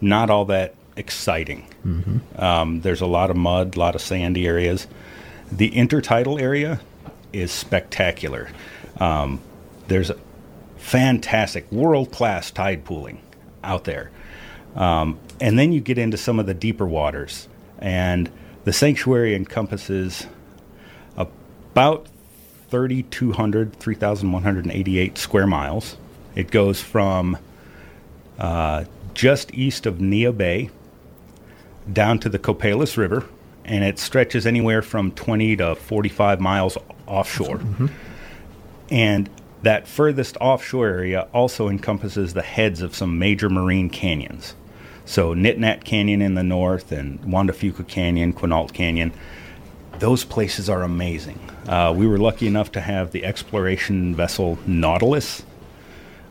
[0.00, 1.66] not all that exciting.
[1.84, 2.40] Mm-hmm.
[2.40, 4.86] Um, there's a lot of mud, a lot of sandy areas.
[5.50, 6.80] The intertidal area
[7.32, 8.48] is spectacular.
[8.98, 9.40] Um,
[9.88, 10.12] there's
[10.76, 13.20] fantastic world class tide pooling
[13.64, 14.10] out there.
[14.76, 17.48] Um, and then you get into some of the deeper waters.
[17.78, 18.30] And
[18.64, 20.26] the sanctuary encompasses
[21.16, 22.06] about
[22.68, 25.96] 3,200, 3,188 square miles.
[26.36, 27.38] It goes from
[28.38, 28.84] uh,
[29.14, 30.70] just east of Neah Bay
[31.92, 33.24] down to the Copalis River,
[33.64, 37.58] and it stretches anywhere from 20 to 45 miles offshore.
[37.58, 37.86] Mm-hmm.
[38.90, 39.30] And
[39.62, 44.54] that furthest offshore area also encompasses the heads of some major marine canyons.
[45.04, 49.12] So Nitinat Canyon in the north and Juan de Fuca Canyon, Quinault Canyon,
[49.98, 51.38] those places are amazing.
[51.68, 55.42] Uh, we were lucky enough to have the exploration vessel Nautilus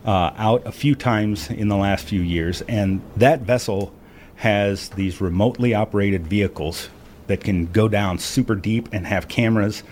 [0.05, 3.93] uh, out a few times in the last few years, and that vessel
[4.39, 6.89] has these remotely operated vehicles
[7.27, 9.83] that can go down super deep and have cameras.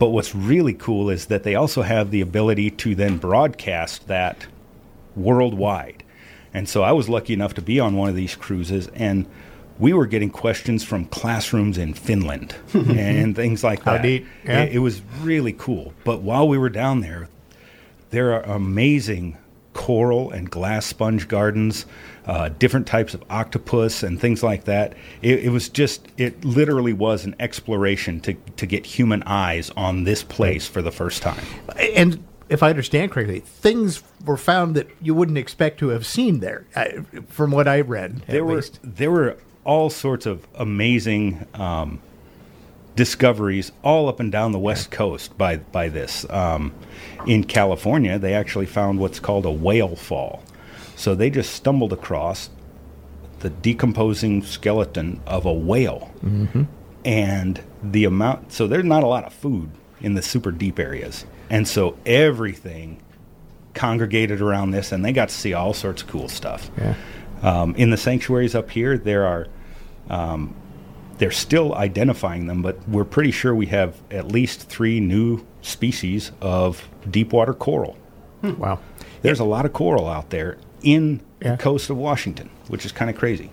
[0.00, 4.48] But what's really cool is that they also have the ability to then broadcast that
[5.14, 6.02] worldwide.
[6.52, 9.26] And so I was lucky enough to be on one of these cruises, and
[9.78, 14.04] we were getting questions from classrooms in Finland and things like that.
[14.04, 14.64] Yeah.
[14.64, 15.94] It, it, was really cool.
[16.02, 17.28] But while we were down there,
[18.10, 19.38] there are amazing
[19.74, 21.86] coral and glass sponge gardens,
[22.26, 24.94] uh, different types of octopus and things like that.
[25.22, 30.04] It, it, was just, it literally was an exploration to, to get human eyes on
[30.04, 31.44] this place for the first time.
[31.94, 36.40] And if I understand correctly, things were found that you wouldn't expect to have seen
[36.40, 38.22] there, uh, from what I read.
[38.28, 38.78] There were least.
[38.82, 42.00] there were all sorts of amazing um,
[42.94, 46.28] discoveries all up and down the west coast by by this.
[46.30, 46.74] Um,
[47.26, 50.42] in California, they actually found what's called a whale fall.
[51.02, 52.50] So they just stumbled across
[53.40, 56.62] the decomposing skeleton of a whale, mm-hmm.
[57.04, 58.52] and the amount.
[58.52, 62.98] So there's not a lot of food in the super deep areas and so everything
[63.74, 66.70] congregated around this, and they got to see all sorts of cool stuff.
[66.78, 66.94] Yeah.
[67.42, 69.46] Um, in the sanctuaries up here, there are.
[70.08, 70.56] Um,
[71.18, 76.32] they're still identifying them, but we're pretty sure we have at least three new species
[76.40, 77.96] of deep water coral.
[78.40, 78.58] Hmm.
[78.58, 78.80] Wow.
[79.20, 79.44] There's yeah.
[79.44, 81.52] a lot of coral out there in yeah.
[81.52, 83.50] the coast of Washington, which is kind of crazy.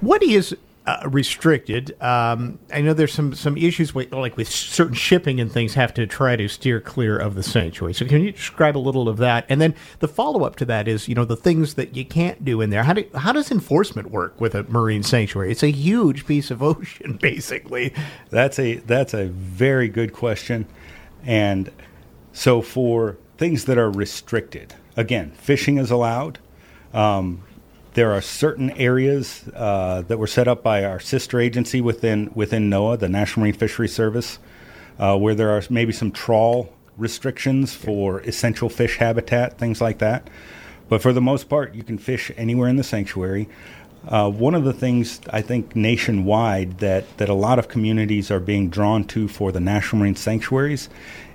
[0.00, 0.56] What is
[0.88, 1.94] uh, restricted.
[2.02, 5.92] Um, I know there's some some issues with like with certain shipping and things have
[5.94, 7.92] to try to steer clear of the sanctuary.
[7.92, 9.44] So can you describe a little of that?
[9.50, 12.42] And then the follow up to that is you know the things that you can't
[12.42, 12.84] do in there.
[12.84, 15.52] How do how does enforcement work with a marine sanctuary?
[15.52, 17.92] It's a huge piece of ocean, basically.
[18.30, 20.66] That's a that's a very good question,
[21.22, 21.70] and
[22.32, 26.38] So for things that are restricted, again, fishing is allowed.
[26.92, 27.42] Um,
[27.94, 32.70] there are certain areas uh, that were set up by our sister agency within within
[32.70, 34.38] NOAA, the National Marine Fisheries Service,
[34.98, 40.28] uh, where there are maybe some trawl restrictions for essential fish habitat, things like that.
[40.88, 43.48] But for the most part, you can fish anywhere in the sanctuary.
[44.06, 48.40] Uh, one of the things I think nationwide that, that a lot of communities are
[48.40, 50.88] being drawn to for the national marine sanctuaries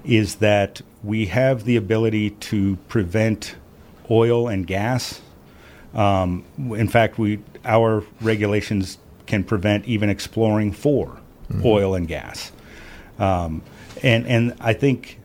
[0.03, 3.55] is that we have the ability to prevent
[4.09, 5.21] oil and gas.
[5.93, 11.65] Um, in fact, we our regulations can prevent even exploring for mm-hmm.
[11.65, 12.51] oil and gas.
[13.19, 13.61] Um,
[14.01, 15.19] and and I think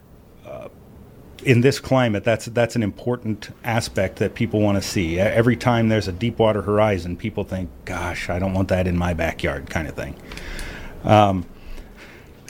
[1.44, 5.18] in this climate, that's that's an important aspect that people want to see.
[5.18, 9.14] Every time there's a Deepwater Horizon, people think, "Gosh, I don't want that in my
[9.14, 10.14] backyard," kind of thing.
[11.04, 11.46] Um,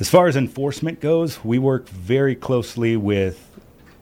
[0.00, 3.44] as far as enforcement goes, we work very closely with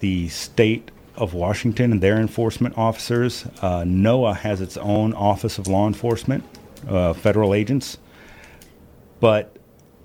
[0.01, 3.47] the state of Washington and their enforcement officers.
[3.63, 6.45] Uh, NOAA has its own Office of Law Enforcement,
[6.89, 7.99] uh, federal agents,
[9.21, 9.57] but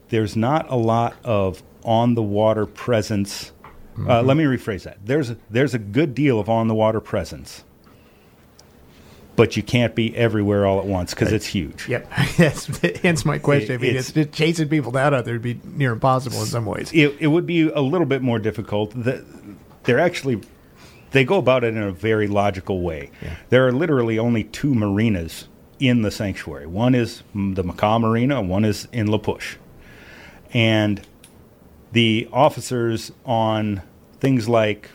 [0.10, 3.52] there's not a lot of on the water presence
[3.94, 4.10] Mm-hmm.
[4.10, 4.98] Uh, let me rephrase that.
[5.04, 7.64] There's a, there's a good deal of on the water presence,
[9.36, 11.90] but you can't be everywhere all at once because it's huge.
[11.90, 12.08] Yep.
[12.38, 12.68] yes.
[13.02, 13.74] Hence my question.
[13.74, 16.46] It, I mean, it's, it's, chasing people down out there would be near impossible in
[16.46, 16.92] some ways.
[16.94, 18.94] It, it would be a little bit more difficult.
[19.84, 20.42] they're actually
[21.12, 23.12] they go about it in a very logical way.
[23.22, 23.36] Yeah.
[23.50, 25.48] There are literally only two marinas
[25.80, 26.68] in the sanctuary.
[26.68, 29.58] One is the Makah Marina, one is in La Push.
[30.54, 31.02] And
[31.92, 33.82] the officers on
[34.20, 34.90] things like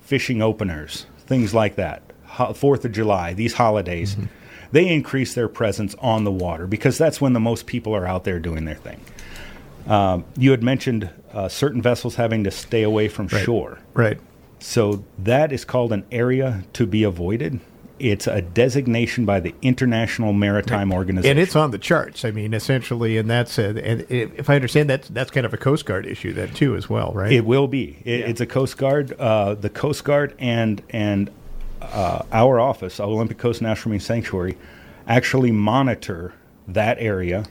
[0.00, 2.02] fishing openers, things like that,
[2.54, 4.26] Fourth of July, these holidays, mm-hmm.
[4.72, 8.24] they increase their presence on the water because that's when the most people are out
[8.24, 9.00] there doing their thing.
[9.86, 13.44] Um, you had mentioned uh, certain vessels having to stay away from right.
[13.44, 13.78] shore.
[13.94, 14.18] Right.
[14.60, 17.60] So that is called an area to be avoided.
[17.98, 22.24] It's a designation by the International Maritime Organization, and it's on the charts.
[22.24, 25.58] I mean, essentially, and that's a, and if I understand that, that's kind of a
[25.58, 27.30] Coast Guard issue, that too, as well, right?
[27.30, 27.98] It will be.
[28.06, 28.26] It, yeah.
[28.26, 31.30] It's a Coast Guard, uh, the Coast Guard, and and
[31.82, 34.56] uh, our office, Olympic Coast National Marine Sanctuary,
[35.06, 36.32] actually monitor
[36.68, 37.44] that area.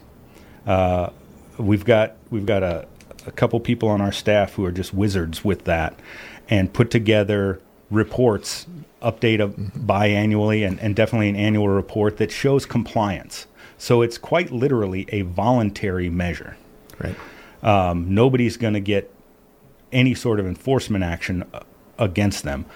[0.66, 1.10] Uh,
[1.58, 2.88] we've got we've got a,
[3.24, 5.94] a couple people on our staff who are just wizards with that,
[6.50, 7.60] and put together
[7.90, 8.66] reports
[9.00, 9.86] update a, mm-hmm.
[9.86, 13.46] biannually and, and definitely an annual report that shows compliance.
[13.78, 16.56] So it's quite literally a voluntary measure.
[16.98, 17.16] Right.
[17.62, 19.10] Um, nobody's going to get
[19.92, 21.60] any sort of enforcement action uh,
[21.98, 22.66] against them.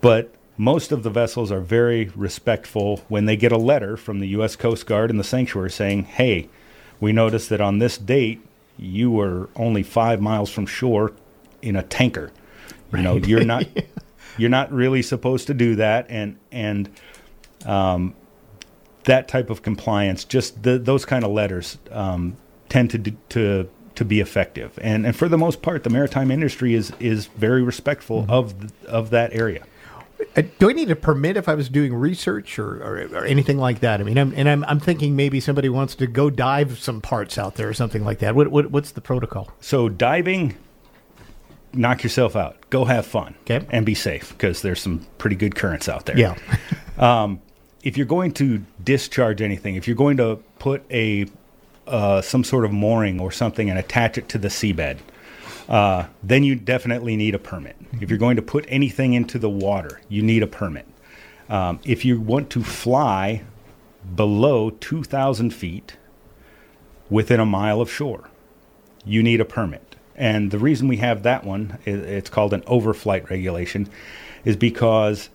[0.00, 4.28] But most of the vessels are very respectful when they get a letter from the
[4.28, 4.56] U.S.
[4.56, 6.48] Coast Guard and the sanctuary saying, hey,
[7.00, 8.40] we noticed that on this date
[8.76, 11.12] you were only five miles from shore
[11.62, 12.30] in a tanker.
[12.92, 13.66] You know, you're not
[14.38, 16.90] you're not really supposed to do that, and and
[17.64, 18.14] um,
[19.04, 22.36] that type of compliance, just the, those kind of letters, um,
[22.68, 22.98] tend to
[23.30, 24.78] to to be effective.
[24.80, 28.30] And and for the most part, the maritime industry is is very respectful mm-hmm.
[28.30, 29.64] of of that area.
[30.36, 33.58] Uh, do I need a permit if I was doing research or, or, or anything
[33.58, 34.00] like that?
[34.00, 37.38] I mean, I'm, and I'm, I'm thinking maybe somebody wants to go dive some parts
[37.38, 38.34] out there or something like that.
[38.36, 39.50] What, what, what's the protocol?
[39.60, 40.56] So diving,
[41.72, 42.56] knock yourself out.
[42.70, 43.34] Go have fun.
[43.42, 43.64] Okay.
[43.70, 46.18] And be safe because there's some pretty good currents out there.
[46.18, 46.36] Yeah.
[46.98, 47.40] um,
[47.82, 51.26] if you're going to discharge anything, if you're going to put a
[51.86, 54.98] uh, some sort of mooring or something and attach it to the seabed,
[55.68, 57.76] uh, then you definitely need a permit.
[58.00, 60.86] If you're going to put anything into the water, you need a permit.
[61.48, 63.42] Um, if you want to fly
[64.14, 65.96] below 2,000 feet
[67.10, 68.30] within a mile of shore,
[69.04, 69.91] you need a permit.
[70.16, 73.88] And the reason we have that one, it's called an overflight regulation,
[74.44, 75.30] is because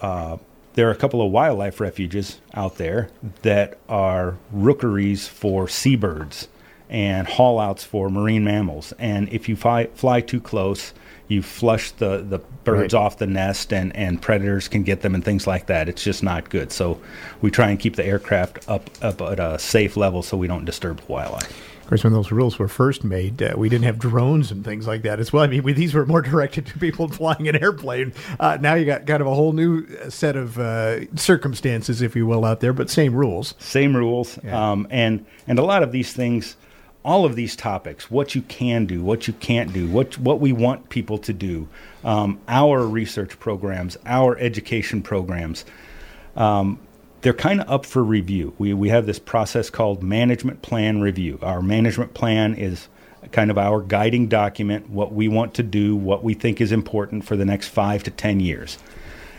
[0.00, 0.38] uh,
[0.74, 3.10] there are a couple of wildlife refuges out there
[3.42, 6.48] that are rookeries for seabirds
[6.88, 8.92] and haulouts for marine mammals.
[8.98, 10.92] And if you fly, fly too close,
[11.28, 13.00] you flush the, the birds right.
[13.00, 15.88] off the nest and, and predators can get them and things like that.
[15.88, 16.72] It's just not good.
[16.72, 17.00] So
[17.40, 20.64] we try and keep the aircraft up, up at a safe level so we don't
[20.64, 24.50] disturb the wildlife course, when those rules were first made, uh, we didn't have drones
[24.50, 25.42] and things like that as well.
[25.42, 28.14] I mean, we, these were more directed to people flying an airplane.
[28.38, 32.26] Uh, now you got kind of a whole new set of uh, circumstances, if you
[32.26, 33.54] will, out there, but same rules.
[33.58, 34.70] Same rules, yeah.
[34.70, 36.56] um, and and a lot of these things,
[37.04, 40.52] all of these topics, what you can do, what you can't do, what what we
[40.52, 41.68] want people to do,
[42.04, 45.64] um, our research programs, our education programs.
[46.36, 46.78] Um,
[47.22, 48.54] they're kind of up for review.
[48.58, 51.38] We, we have this process called management plan review.
[51.42, 52.88] Our management plan is
[53.32, 57.24] kind of our guiding document, what we want to do, what we think is important
[57.24, 58.78] for the next five to 10 years.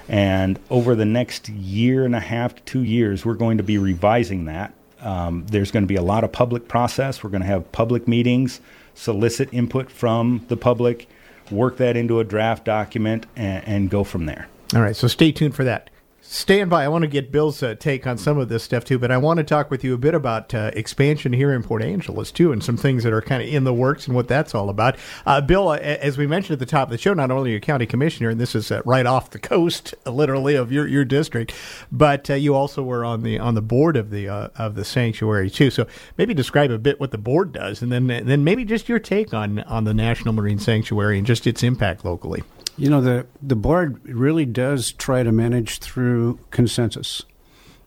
[0.08, 3.78] And over the next year and a half to two years, we're going to be
[3.78, 4.74] revising that.
[5.00, 7.24] Um, there's going to be a lot of public process.
[7.24, 8.62] We're going to have public meetings,
[8.94, 11.08] solicit input from the public,
[11.50, 14.48] work that into a draft document, and, and go from there.
[14.76, 15.90] All right, so stay tuned for that.
[16.34, 16.86] Stand by.
[16.86, 19.18] I want to get Bill's uh, take on some of this stuff too, but I
[19.18, 22.54] want to talk with you a bit about uh, expansion here in Port Angeles too,
[22.54, 24.96] and some things that are kind of in the works and what that's all about.
[25.26, 27.56] Uh, Bill, uh, as we mentioned at the top of the show, not only are
[27.56, 31.04] you county commissioner, and this is uh, right off the coast, literally of your, your
[31.04, 31.54] district,
[31.92, 35.50] but uh, you also were on the on the board of the of the sanctuary
[35.50, 35.70] too.
[35.70, 35.86] So
[36.18, 39.34] maybe describe a bit what the board does, and then then maybe just your take
[39.34, 42.42] on on the National Marine Sanctuary and just its impact locally.
[42.78, 47.24] You know, the, the board really does try to manage through consensus.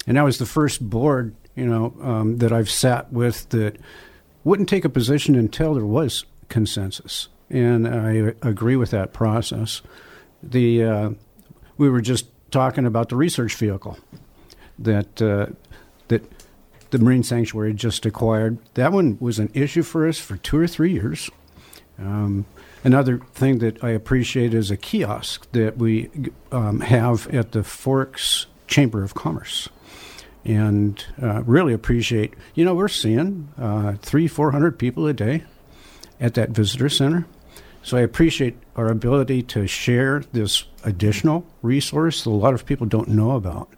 [0.06, 3.76] And that was the first board, you know, um, that I've sat with that
[4.44, 7.28] wouldn't take a position until there was consensus.
[7.50, 9.82] And I agree with that process.
[10.42, 11.10] The uh,
[11.78, 13.98] we were just talking about the research vehicle
[14.78, 15.46] that uh,
[16.08, 16.22] that
[16.90, 18.58] the Marine Sanctuary just acquired.
[18.74, 21.30] That one was an issue for us for two or three years.
[21.98, 22.46] Um,
[22.84, 26.10] Another thing that I appreciate is a kiosk that we
[26.52, 29.70] um, have at the Forks Chamber of Commerce.
[30.44, 35.44] And uh, really appreciate, you know, we're seeing uh, three, 400 people a day
[36.20, 37.26] at that visitor center.
[37.82, 42.86] So I appreciate our ability to share this additional resource that a lot of people
[42.86, 43.70] don't know about.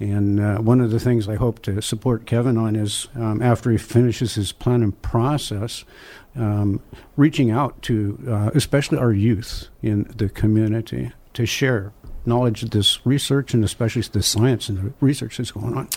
[0.00, 3.70] And uh, one of the things I hope to support Kevin on is um, after
[3.70, 5.84] he finishes his planning process,
[6.36, 6.80] um,
[7.16, 11.92] reaching out to uh, especially our youth in the community to share
[12.26, 15.88] knowledge of this research and especially the science and the research that's going on.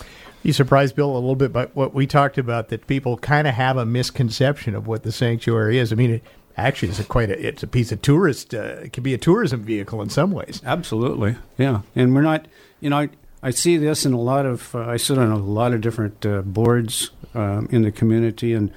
[0.42, 3.54] You surprised Bill a little bit by what we talked about that people kind of
[3.54, 5.92] have a misconception of what the sanctuary is.
[5.92, 6.22] I mean, it
[6.56, 8.54] actually is a quite a it's a piece of tourist.
[8.54, 10.60] Uh, it can be a tourism vehicle in some ways.
[10.64, 11.82] Absolutely, yeah.
[11.94, 12.46] And we're not,
[12.80, 12.98] you know.
[12.98, 13.10] I,
[13.42, 14.74] I see this in a lot of.
[14.74, 18.72] Uh, I sit on a lot of different uh, boards um, in the community, and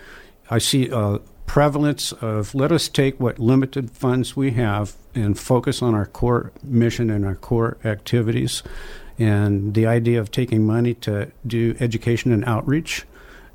[0.49, 5.81] I see uh, prevalence of let us take what limited funds we have and focus
[5.81, 8.61] on our core mission and our core activities.
[9.17, 13.05] And the idea of taking money to do education and outreach,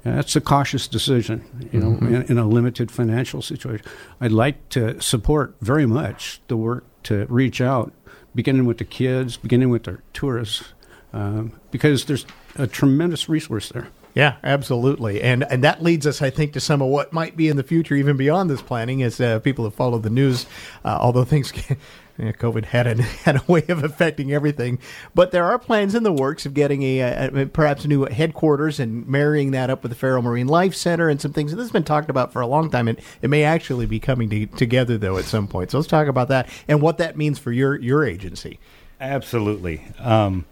[0.03, 2.15] that's a cautious decision, you know, mm-hmm.
[2.15, 3.87] in, in, a limited financial situation.
[4.21, 7.93] I'd like to support very much the work to reach out,
[8.35, 10.65] beginning with the kids, beginning with our tourists,
[11.13, 12.27] um, because there's
[12.57, 13.89] a tremendous resource there.
[14.15, 17.49] Yeah, absolutely, and and that leads us, I think, to some of what might be
[17.49, 20.45] in the future, even beyond this planning, as uh, people have followed the news.
[20.85, 21.51] Uh, although things,
[22.19, 24.79] yeah, COVID had a had a way of affecting everything,
[25.15, 28.79] but there are plans in the works of getting a, a, perhaps a new headquarters
[28.79, 31.51] and marrying that up with the Feiro Marine Life Center and some things.
[31.51, 33.99] And This has been talked about for a long time, and it may actually be
[33.99, 35.71] coming to, together though at some point.
[35.71, 38.59] So let's talk about that and what that means for your your agency.
[39.01, 39.83] Absolutely.
[39.99, 40.45] Um,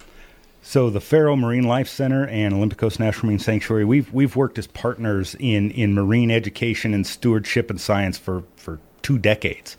[0.62, 4.58] so the Feiro Marine Life Center and Olympic Coast National Marine Sanctuary, we've we've worked
[4.58, 9.76] as partners in in marine education and stewardship and science for for two decades.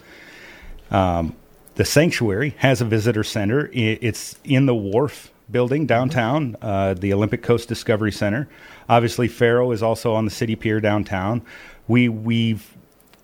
[0.89, 1.35] Um,
[1.75, 3.69] the sanctuary has a visitor center.
[3.73, 8.47] It's in the wharf building downtown, uh, the Olympic Coast Discovery Center.
[8.89, 11.41] Obviously, Feiro is also on the city pier downtown.
[11.87, 12.75] We we've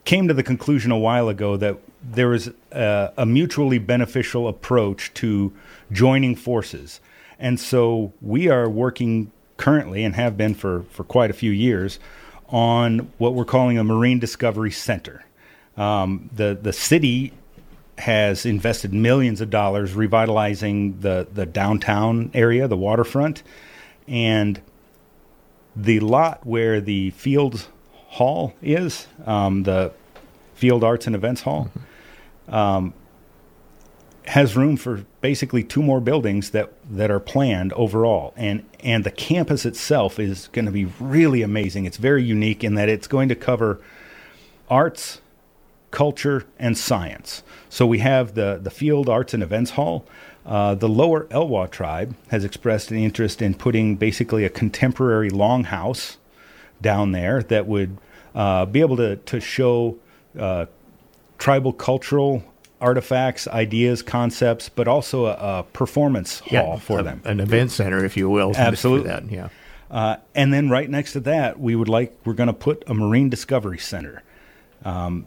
[0.05, 5.13] came to the conclusion a while ago that there is a, a mutually beneficial approach
[5.15, 5.51] to
[5.91, 7.01] joining forces
[7.39, 11.99] and so we are working currently and have been for, for quite a few years
[12.49, 15.25] on what we're calling a Marine Discovery Center.
[15.75, 17.33] Um, the, the city
[17.97, 23.43] has invested millions of dollars revitalizing the, the downtown area, the waterfront,
[24.07, 24.61] and
[25.75, 29.91] the lot where the field hall is, um, the
[30.55, 31.69] Field Arts and Events Hall,
[32.47, 32.55] mm-hmm.
[32.55, 32.93] um,
[34.25, 38.33] has room for basically two more buildings that, that are planned overall.
[38.37, 41.83] And, and the campus itself is going to be really amazing.
[41.83, 43.81] It's very unique in that it's going to cover
[44.69, 45.19] arts,
[45.91, 47.43] culture, and science.
[47.67, 50.05] So we have the, the Field Arts and Events Hall.
[50.45, 56.15] Uh, the lower Elwha tribe has expressed an interest in putting basically a contemporary longhouse
[56.81, 57.97] down there that would
[58.33, 59.97] uh, be able to, to show
[60.39, 60.67] uh,
[61.37, 62.45] tribal cultural
[62.79, 67.71] artifacts, ideas, concepts, but also a, a performance yeah, hall for a, them, an event
[67.71, 68.53] center, if you will.
[68.55, 69.49] Absolutely, that, yeah.
[69.89, 72.93] Uh, and then right next to that, we would like we're going to put a
[72.93, 74.21] marine discovery center.
[74.83, 75.25] Um,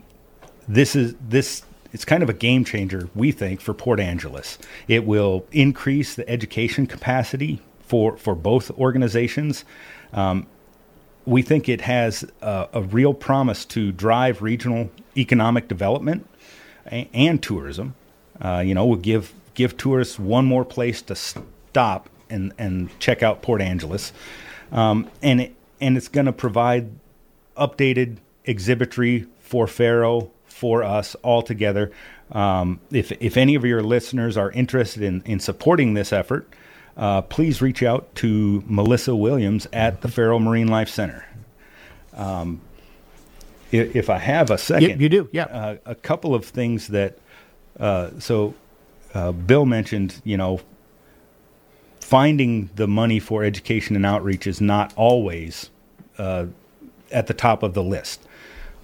[0.68, 1.62] this is this.
[1.92, 4.58] It's kind of a game changer, we think, for Port Angeles.
[4.86, 9.64] It will increase the education capacity for for both organizations.
[10.12, 10.46] Um,
[11.26, 16.26] we think it has a, a real promise to drive regional economic development
[16.90, 17.94] and, tourism.
[18.40, 23.22] Uh, you know, we'll give give tourists one more place to stop and, and check
[23.22, 24.12] out Port Angeles,
[24.72, 26.90] um, and it, and it's going to provide
[27.56, 31.90] updated exhibitry for Feiro for us all together.
[32.32, 36.48] Um, if if any of your listeners are interested in in supporting this effort,
[36.96, 41.26] uh, please reach out to Melissa Williams at the Feiro Marine Life Center.
[42.14, 42.60] Um,
[43.72, 45.44] if, I have a second, Yep, you do, yeah.
[45.44, 47.18] Uh, a couple of things that
[47.78, 48.54] uh, so
[49.14, 50.60] uh, Bill mentioned, you know,
[52.00, 55.70] finding the money for education and outreach is not always
[56.18, 56.46] uh,
[57.10, 58.20] at the top of the list.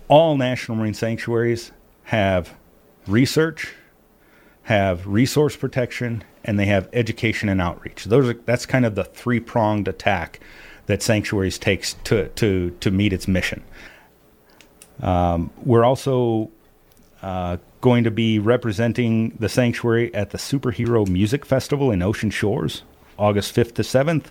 [0.08, 1.72] All national marine sanctuaries
[2.04, 2.54] have
[3.06, 3.74] research,
[4.64, 8.04] have resource protection, and they have education and outreach.
[8.04, 10.40] Those are that's kind of the three pronged attack
[10.86, 13.64] that sanctuaries takes to to to meet its mission.
[15.02, 16.50] Um, we're also
[17.22, 22.82] uh, going to be representing the sanctuary at the Superhero Music Festival in Ocean Shores,
[23.18, 24.26] August 5th to 7th.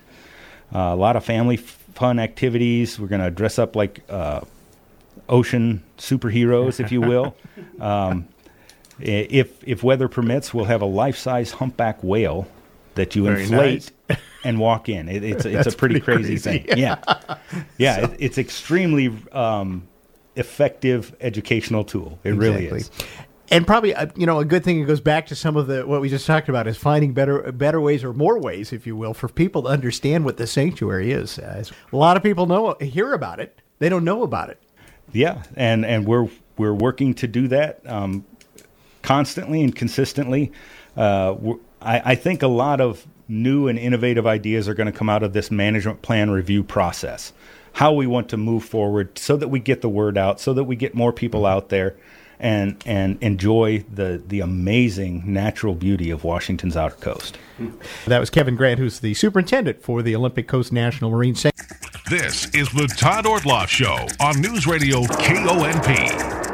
[0.74, 3.00] Uh, a lot of family f- fun activities.
[3.00, 4.42] We're going to dress up like uh,
[5.30, 7.36] ocean superheroes, if you will.
[7.80, 8.28] Um,
[9.00, 12.48] if if weather permits, we'll have a life size humpback whale
[12.96, 13.92] that you Very inflate
[14.44, 15.10] and walk in.
[15.10, 16.78] It, it's it's a pretty, pretty crazy, crazy, thing.
[16.78, 16.98] Yeah,
[17.78, 18.06] yeah.
[18.06, 19.88] it, it's extremely um,
[20.36, 22.20] effective educational tool.
[22.24, 22.92] It really is.
[23.52, 24.82] And probably, uh, you know, a good thing.
[24.82, 27.52] It goes back to some of the what we just talked about is finding better,
[27.52, 31.12] better ways or more ways, if you will, for people to understand what the sanctuary
[31.12, 31.38] is.
[31.38, 31.64] Uh,
[31.94, 33.62] a lot of people know, hear about it.
[33.78, 34.60] They don't know about it.
[35.12, 36.28] Yeah, and and we're
[36.58, 38.26] we're working to do that um,
[39.04, 40.52] constantly and consistently.
[40.98, 41.36] Uh,
[41.82, 45.24] I, I think a lot of new and innovative ideas are going to come out
[45.24, 47.34] of this management plan review process.
[47.76, 50.64] How we want to move forward, so that we get the word out, so that
[50.64, 51.58] we get more people mm-hmm.
[51.58, 51.96] out there,
[52.40, 57.38] and and enjoy the the amazing natural beauty of Washington's outer coast.
[57.58, 57.72] Hmm.
[58.08, 61.66] That was Kevin Grant, who's the superintendent for the Olympic Coast National Marine Sanctuary.
[62.10, 66.45] This is the Todd Ortloff Show on News Radio KONP.